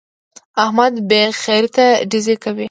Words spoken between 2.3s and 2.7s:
کوي.